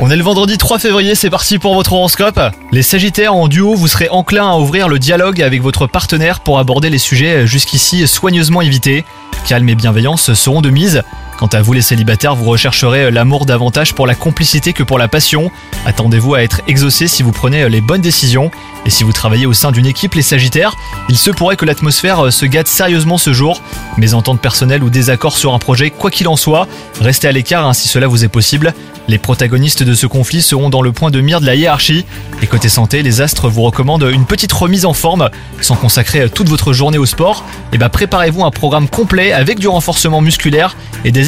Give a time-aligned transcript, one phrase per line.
[0.00, 2.40] On est le vendredi 3 février, c'est parti pour votre horoscope.
[2.72, 6.58] Les Sagittaires en duo, vous serez enclin à ouvrir le dialogue avec votre partenaire pour
[6.58, 9.04] aborder les sujets jusqu'ici soigneusement évités.
[9.46, 11.02] Calme et bienveillance seront de mise.
[11.38, 15.06] Quant à vous les célibataires, vous rechercherez l'amour davantage pour la complicité que pour la
[15.06, 15.52] passion.
[15.86, 18.50] Attendez-vous à être exaucé si vous prenez les bonnes décisions.
[18.84, 20.74] Et si vous travaillez au sein d'une équipe, les Sagittaires,
[21.08, 23.62] il se pourrait que l'atmosphère se gâte sérieusement ce jour.
[23.98, 26.66] Mésentente personnelle ou désaccord sur un projet, quoi qu'il en soit,
[27.00, 28.74] restez à l'écart hein, si cela vous est possible.
[29.06, 32.04] Les protagonistes de ce conflit seront dans le point de mire de la hiérarchie.
[32.42, 35.30] Et côté santé, les astres vous recommandent une petite remise en forme.
[35.60, 39.68] Sans consacrer toute votre journée au sport, et bah préparez-vous un programme complet avec du
[39.68, 41.27] renforcement musculaire et des